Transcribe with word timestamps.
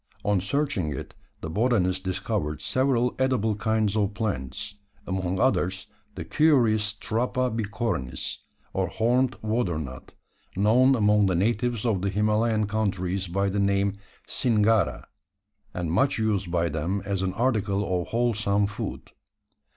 On 0.25 0.41
searching 0.41 0.89
it, 0.91 1.13
the 1.41 1.49
botanist 1.51 2.03
discovered 2.03 2.59
several 2.59 3.13
edible 3.19 3.53
kinds 3.55 3.95
of 3.95 4.15
plants; 4.15 4.77
among 5.05 5.39
others 5.39 5.85
the 6.15 6.25
curious 6.25 6.93
Trapa 6.95 7.51
bicornis, 7.55 8.37
or 8.73 8.87
horned 8.87 9.35
water 9.43 9.77
nut 9.77 10.15
known 10.55 10.95
among 10.95 11.27
the 11.27 11.35
natives 11.35 11.85
of 11.85 12.01
the 12.01 12.09
Himalayan 12.09 12.65
countries 12.65 13.27
by 13.27 13.47
the 13.47 13.59
name 13.59 13.95
Singara, 14.27 15.05
and 15.71 15.91
much 15.91 16.17
used 16.17 16.49
by 16.49 16.67
them 16.67 17.03
as 17.05 17.21
an 17.21 17.33
article 17.33 18.01
of 18.01 18.07
wholesome 18.07 18.65
food. 18.65 19.11